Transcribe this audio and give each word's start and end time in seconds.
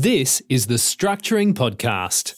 This 0.00 0.40
is 0.48 0.68
the 0.68 0.76
Structuring 0.76 1.54
Podcast. 1.54 2.36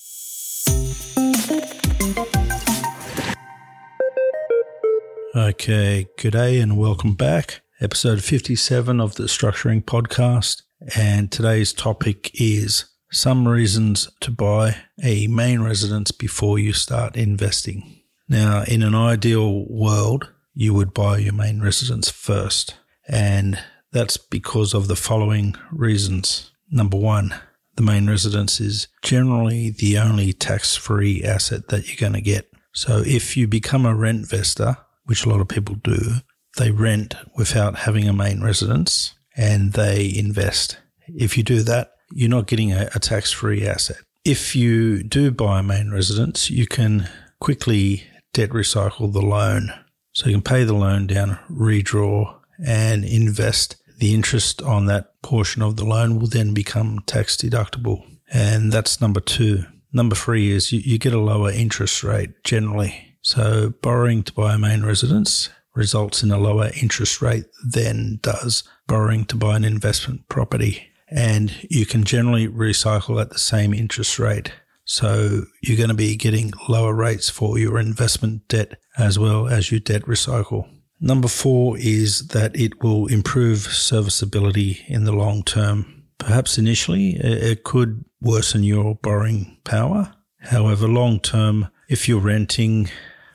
Okay, 5.36 6.06
good 6.16 6.32
day 6.32 6.58
and 6.58 6.78
welcome 6.78 7.12
back. 7.12 7.60
Episode 7.78 8.24
57 8.24 8.98
of 8.98 9.16
the 9.16 9.24
Structuring 9.24 9.84
Podcast. 9.84 10.62
And 10.96 11.30
today's 11.30 11.74
topic 11.74 12.30
is 12.32 12.86
some 13.10 13.46
reasons 13.46 14.08
to 14.20 14.30
buy 14.30 14.76
a 15.04 15.26
main 15.26 15.60
residence 15.60 16.12
before 16.12 16.58
you 16.58 16.72
start 16.72 17.14
investing. 17.14 18.00
Now, 18.26 18.62
in 18.62 18.82
an 18.82 18.94
ideal 18.94 19.66
world, 19.68 20.32
you 20.54 20.72
would 20.72 20.94
buy 20.94 21.18
your 21.18 21.34
main 21.34 21.60
residence 21.60 22.08
first. 22.08 22.76
And 23.06 23.62
that's 23.92 24.16
because 24.16 24.72
of 24.72 24.88
the 24.88 24.96
following 24.96 25.56
reasons. 25.70 26.52
Number 26.72 26.96
one, 26.96 27.34
the 27.80 27.86
main 27.86 28.10
residence 28.10 28.60
is 28.60 28.88
generally 29.02 29.70
the 29.70 29.96
only 29.96 30.34
tax 30.34 30.76
free 30.76 31.24
asset 31.24 31.68
that 31.68 31.88
you're 31.88 31.96
going 31.96 32.12
to 32.12 32.20
get. 32.20 32.52
So 32.74 33.02
if 33.06 33.38
you 33.38 33.48
become 33.48 33.86
a 33.86 33.94
rent 33.94 34.18
investor, 34.18 34.76
which 35.06 35.24
a 35.24 35.30
lot 35.30 35.40
of 35.40 35.48
people 35.48 35.76
do, 35.76 36.16
they 36.58 36.72
rent 36.72 37.14
without 37.38 37.76
having 37.76 38.06
a 38.06 38.12
main 38.12 38.42
residence 38.42 39.14
and 39.34 39.72
they 39.72 40.12
invest. 40.14 40.78
If 41.08 41.38
you 41.38 41.42
do 41.42 41.62
that, 41.62 41.92
you're 42.12 42.28
not 42.28 42.48
getting 42.48 42.70
a, 42.70 42.90
a 42.94 42.98
tax 42.98 43.32
free 43.32 43.66
asset. 43.66 43.96
If 44.26 44.54
you 44.54 45.02
do 45.02 45.30
buy 45.30 45.60
a 45.60 45.62
main 45.62 45.90
residence, 45.90 46.50
you 46.50 46.66
can 46.66 47.08
quickly 47.40 48.04
debt 48.34 48.50
recycle 48.50 49.10
the 49.10 49.22
loan. 49.22 49.72
So 50.12 50.26
you 50.26 50.34
can 50.34 50.42
pay 50.42 50.64
the 50.64 50.74
loan 50.74 51.06
down, 51.06 51.38
redraw, 51.50 52.40
and 52.62 53.06
invest. 53.06 53.76
The 54.00 54.14
interest 54.14 54.62
on 54.62 54.86
that 54.86 55.20
portion 55.22 55.60
of 55.60 55.76
the 55.76 55.84
loan 55.84 56.18
will 56.18 56.26
then 56.26 56.54
become 56.54 57.00
tax 57.06 57.36
deductible. 57.36 58.02
And 58.32 58.72
that's 58.72 59.00
number 59.00 59.20
two. 59.20 59.64
Number 59.92 60.16
three 60.16 60.50
is 60.50 60.72
you, 60.72 60.80
you 60.80 60.98
get 60.98 61.12
a 61.12 61.20
lower 61.20 61.50
interest 61.50 62.02
rate 62.02 62.30
generally. 62.42 63.14
So 63.20 63.74
borrowing 63.82 64.22
to 64.22 64.32
buy 64.32 64.54
a 64.54 64.58
main 64.58 64.82
residence 64.84 65.50
results 65.74 66.22
in 66.22 66.30
a 66.30 66.38
lower 66.38 66.70
interest 66.80 67.20
rate 67.20 67.44
than 67.62 68.20
does 68.22 68.64
borrowing 68.86 69.26
to 69.26 69.36
buy 69.36 69.56
an 69.56 69.64
investment 69.64 70.26
property. 70.30 70.88
And 71.10 71.52
you 71.68 71.84
can 71.84 72.04
generally 72.04 72.48
recycle 72.48 73.20
at 73.20 73.28
the 73.28 73.38
same 73.38 73.74
interest 73.74 74.18
rate. 74.18 74.50
So 74.86 75.42
you're 75.62 75.76
going 75.76 75.90
to 75.90 75.94
be 75.94 76.16
getting 76.16 76.52
lower 76.70 76.94
rates 76.94 77.28
for 77.28 77.58
your 77.58 77.78
investment 77.78 78.48
debt 78.48 78.80
as 78.96 79.18
well 79.18 79.46
as 79.46 79.70
your 79.70 79.80
debt 79.80 80.02
recycle. 80.02 80.68
Number 81.00 81.28
four 81.28 81.78
is 81.78 82.28
that 82.28 82.54
it 82.54 82.82
will 82.82 83.06
improve 83.06 83.60
serviceability 83.60 84.84
in 84.86 85.04
the 85.04 85.12
long 85.12 85.42
term. 85.42 86.04
Perhaps 86.18 86.58
initially 86.58 87.16
it 87.16 87.64
could 87.64 88.04
worsen 88.20 88.62
your 88.62 88.96
borrowing 88.96 89.56
power. 89.64 90.12
However, 90.40 90.86
long 90.86 91.20
term, 91.20 91.68
if 91.88 92.08
you're 92.08 92.20
renting, 92.20 92.90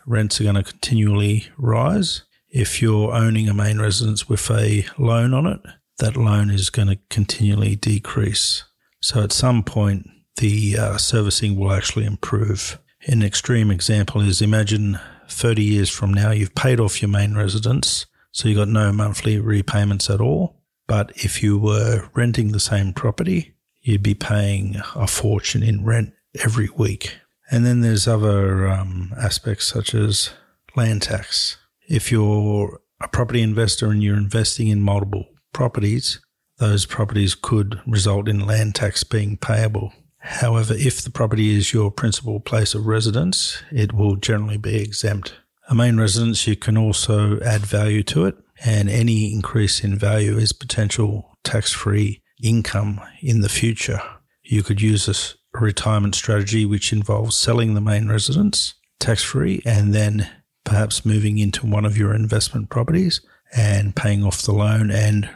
rents 0.05 0.39
are 0.39 0.43
going 0.43 0.55
to 0.55 0.63
continually 0.63 1.47
rise. 1.57 2.23
If 2.49 2.81
you're 2.81 3.11
owning 3.11 3.49
a 3.49 3.53
main 3.53 3.79
residence 3.79 4.29
with 4.29 4.49
a 4.51 4.85
loan 4.97 5.33
on 5.33 5.47
it, 5.47 5.61
that 5.97 6.15
loan 6.15 6.51
is 6.51 6.69
going 6.69 6.89
to 6.89 6.99
continually 7.09 7.75
decrease. 7.75 8.63
So 9.01 9.23
at 9.23 9.31
some 9.31 9.63
point, 9.63 10.07
the 10.37 10.77
uh, 10.77 10.97
servicing 10.97 11.55
will 11.55 11.71
actually 11.71 12.05
improve. 12.05 12.79
An 13.07 13.23
extreme 13.23 13.71
example 13.71 14.21
is 14.21 14.41
imagine 14.41 14.99
30 15.29 15.63
years 15.63 15.89
from 15.89 16.13
now, 16.13 16.31
you've 16.31 16.55
paid 16.55 16.79
off 16.79 17.01
your 17.01 17.09
main 17.09 17.35
residence, 17.35 18.05
so 18.31 18.47
you've 18.47 18.57
got 18.57 18.67
no 18.67 18.91
monthly 18.91 19.39
repayments 19.39 20.09
at 20.09 20.21
all. 20.21 20.61
But 20.87 21.11
if 21.15 21.41
you 21.41 21.57
were 21.57 22.09
renting 22.13 22.51
the 22.51 22.59
same 22.59 22.93
property, 22.93 23.55
you'd 23.81 24.03
be 24.03 24.13
paying 24.13 24.81
a 24.95 25.07
fortune 25.07 25.63
in 25.63 25.83
rent 25.83 26.13
every 26.43 26.69
week. 26.75 27.17
And 27.49 27.65
then 27.65 27.81
there's 27.81 28.07
other 28.07 28.67
um, 28.67 29.13
aspects 29.17 29.67
such 29.67 29.93
as 29.93 30.31
land 30.75 31.03
tax. 31.03 31.57
If 31.87 32.11
you're 32.11 32.81
a 33.01 33.07
property 33.07 33.41
investor 33.41 33.89
and 33.89 34.01
you're 34.01 34.17
investing 34.17 34.67
in 34.67 34.81
multiple 34.81 35.25
properties, 35.53 36.19
those 36.57 36.85
properties 36.85 37.35
could 37.35 37.79
result 37.85 38.27
in 38.27 38.45
land 38.45 38.75
tax 38.75 39.03
being 39.03 39.37
payable. 39.37 39.93
However, 40.25 40.73
if 40.73 41.03
the 41.03 41.11
property 41.11 41.55
is 41.55 41.71
your 41.71 41.91
principal 41.91 42.39
place 42.39 42.73
of 42.73 42.87
residence, 42.87 43.61
it 43.71 43.93
will 43.93 44.15
generally 44.15 44.57
be 44.57 44.77
exempt. 44.77 45.35
A 45.69 45.75
main 45.75 45.97
residence, 45.97 46.47
you 46.47 46.55
can 46.55 46.77
also 46.77 47.39
add 47.41 47.61
value 47.61 48.01
to 48.03 48.25
it, 48.25 48.35
and 48.63 48.89
any 48.89 49.31
increase 49.31 49.83
in 49.83 49.97
value 49.97 50.37
is 50.37 50.51
potential 50.51 51.37
tax 51.43 51.71
free 51.71 52.23
income 52.41 52.99
in 53.21 53.41
the 53.41 53.49
future. 53.49 54.01
You 54.43 54.63
could 54.63 54.81
use 54.81 55.07
a 55.07 55.59
retirement 55.59 56.15
strategy 56.15 56.65
which 56.65 56.91
involves 56.91 57.35
selling 57.35 57.75
the 57.75 57.81
main 57.81 58.07
residence 58.07 58.73
tax 58.99 59.23
free 59.23 59.61
and 59.63 59.93
then 59.93 60.27
perhaps 60.63 61.05
moving 61.05 61.37
into 61.37 61.67
one 61.67 61.85
of 61.85 61.97
your 61.97 62.15
investment 62.15 62.69
properties 62.69 63.21
and 63.55 63.95
paying 63.95 64.23
off 64.23 64.41
the 64.41 64.53
loan 64.53 64.89
and 64.89 65.29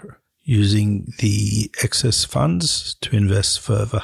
using 0.44 1.14
the 1.20 1.70
excess 1.84 2.26
funds 2.26 2.96
to 3.02 3.16
invest 3.16 3.60
further. 3.60 4.02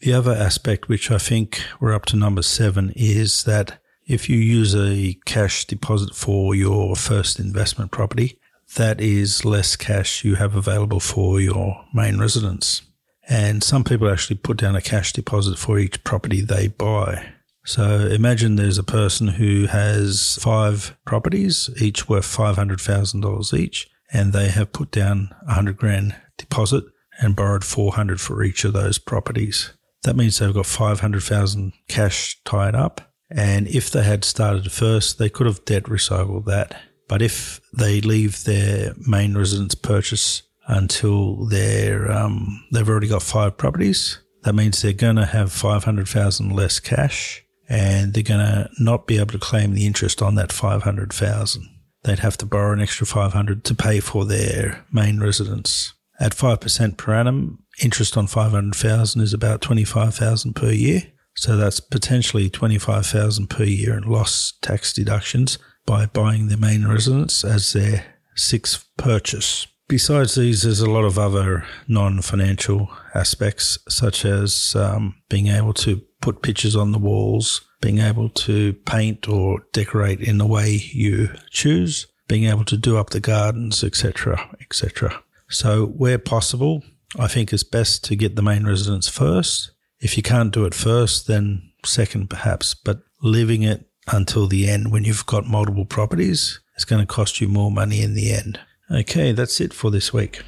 The 0.00 0.12
other 0.12 0.32
aspect, 0.32 0.88
which 0.88 1.10
I 1.10 1.18
think 1.18 1.60
we're 1.80 1.92
up 1.92 2.06
to 2.06 2.16
number 2.16 2.42
seven, 2.42 2.92
is 2.94 3.44
that 3.44 3.80
if 4.06 4.28
you 4.28 4.38
use 4.38 4.74
a 4.74 5.18
cash 5.26 5.64
deposit 5.64 6.14
for 6.14 6.54
your 6.54 6.94
first 6.94 7.40
investment 7.40 7.90
property, 7.90 8.38
that 8.76 9.00
is 9.00 9.44
less 9.44 9.76
cash 9.76 10.24
you 10.24 10.36
have 10.36 10.54
available 10.54 11.00
for 11.00 11.40
your 11.40 11.84
main 11.92 12.18
residence. 12.18 12.82
And 13.28 13.62
some 13.62 13.84
people 13.84 14.08
actually 14.08 14.36
put 14.36 14.56
down 14.56 14.76
a 14.76 14.80
cash 14.80 15.12
deposit 15.12 15.58
for 15.58 15.78
each 15.78 16.02
property 16.04 16.40
they 16.40 16.68
buy. 16.68 17.32
So 17.64 18.06
imagine 18.06 18.56
there's 18.56 18.78
a 18.78 18.84
person 18.84 19.28
who 19.28 19.66
has 19.66 20.38
five 20.40 20.96
properties, 21.04 21.68
each 21.80 22.08
worth 22.08 22.24
$500,000 22.24 23.58
each, 23.58 23.90
and 24.10 24.32
they 24.32 24.48
have 24.48 24.72
put 24.72 24.90
down 24.90 25.34
a 25.42 25.48
100 25.48 25.76
grand 25.76 26.16
deposit 26.38 26.84
and 27.20 27.36
borrowed 27.36 27.64
400 27.64 28.20
for 28.20 28.42
each 28.42 28.64
of 28.64 28.72
those 28.72 28.98
properties. 28.98 29.72
That 30.04 30.16
means 30.16 30.38
they've 30.38 30.54
got 30.54 30.66
500,000 30.66 31.72
cash 31.88 32.40
tied 32.44 32.74
up. 32.74 33.00
And 33.30 33.68
if 33.68 33.90
they 33.90 34.02
had 34.02 34.24
started 34.24 34.70
first, 34.72 35.18
they 35.18 35.28
could 35.28 35.46
have 35.46 35.64
debt 35.64 35.84
recycled 35.84 36.46
that. 36.46 36.80
But 37.08 37.22
if 37.22 37.60
they 37.72 38.00
leave 38.00 38.44
their 38.44 38.94
main 39.06 39.36
residence 39.36 39.74
purchase 39.74 40.42
until 40.66 41.46
they're, 41.46 42.10
um, 42.10 42.64
they've 42.72 42.88
already 42.88 43.08
got 43.08 43.22
five 43.22 43.56
properties, 43.56 44.18
that 44.42 44.54
means 44.54 44.80
they're 44.80 44.92
going 44.92 45.16
to 45.16 45.26
have 45.26 45.52
500,000 45.52 46.50
less 46.50 46.80
cash 46.80 47.44
and 47.68 48.14
they're 48.14 48.22
going 48.22 48.40
to 48.40 48.70
not 48.78 49.06
be 49.06 49.18
able 49.18 49.32
to 49.32 49.38
claim 49.38 49.74
the 49.74 49.86
interest 49.86 50.22
on 50.22 50.34
that 50.36 50.52
500,000. 50.52 51.68
They'd 52.04 52.20
have 52.20 52.38
to 52.38 52.46
borrow 52.46 52.72
an 52.72 52.80
extra 52.80 53.06
500 53.06 53.64
to 53.64 53.74
pay 53.74 54.00
for 54.00 54.24
their 54.24 54.84
main 54.92 55.20
residence. 55.20 55.94
At 56.20 56.32
5% 56.32 56.96
per 56.96 57.14
annum, 57.14 57.62
interest 57.80 58.16
on 58.16 58.26
500,000 58.26 59.20
is 59.20 59.32
about 59.32 59.60
25,000 59.60 60.54
per 60.54 60.70
year. 60.70 61.02
So 61.36 61.56
that's 61.56 61.80
potentially 61.80 62.50
25,000 62.50 63.46
per 63.48 63.64
year 63.64 63.96
in 63.96 64.04
lost 64.04 64.60
tax 64.60 64.92
deductions 64.92 65.58
by 65.86 66.06
buying 66.06 66.48
their 66.48 66.58
main 66.58 66.86
residence 66.86 67.44
as 67.44 67.72
their 67.72 68.04
sixth 68.34 68.84
purchase. 68.96 69.66
Besides 69.88 70.34
these, 70.34 70.62
there's 70.62 70.80
a 70.80 70.90
lot 70.90 71.04
of 71.04 71.18
other 71.18 71.64
non 71.86 72.20
financial 72.20 72.90
aspects, 73.14 73.78
such 73.88 74.24
as 74.24 74.74
um, 74.76 75.14
being 75.30 75.46
able 75.46 75.72
to 75.74 76.02
put 76.20 76.42
pictures 76.42 76.76
on 76.76 76.92
the 76.92 76.98
walls, 76.98 77.62
being 77.80 77.98
able 77.98 78.28
to 78.30 78.74
paint 78.84 79.28
or 79.28 79.60
decorate 79.72 80.20
in 80.20 80.36
the 80.36 80.46
way 80.46 80.72
you 80.92 81.30
choose, 81.50 82.06
being 82.26 82.44
able 82.44 82.64
to 82.66 82.76
do 82.76 82.98
up 82.98 83.10
the 83.10 83.20
gardens, 83.20 83.82
etc., 83.82 84.54
etc. 84.60 85.22
So, 85.48 85.86
where 85.86 86.18
possible, 86.18 86.82
I 87.16 87.28
think 87.28 87.52
it's 87.52 87.62
best 87.62 88.02
to 88.04 88.16
get 88.16 88.36
the 88.36 88.42
main 88.42 88.66
residence 88.66 89.08
first. 89.08 89.70
If 90.00 90.16
you 90.16 90.22
can't 90.22 90.52
do 90.52 90.64
it 90.64 90.74
first, 90.74 91.26
then 91.26 91.72
second 91.84 92.30
perhaps, 92.30 92.74
but 92.74 93.00
leaving 93.22 93.62
it 93.62 93.88
until 94.12 94.46
the 94.46 94.68
end 94.68 94.92
when 94.92 95.04
you've 95.04 95.24
got 95.26 95.46
multiple 95.46 95.84
properties 95.84 96.60
is 96.76 96.84
going 96.84 97.00
to 97.00 97.06
cost 97.06 97.40
you 97.40 97.48
more 97.48 97.70
money 97.70 98.02
in 98.02 98.14
the 98.14 98.32
end. 98.32 98.58
Okay, 98.90 99.32
that's 99.32 99.60
it 99.60 99.74
for 99.74 99.90
this 99.90 100.12
week. 100.12 100.42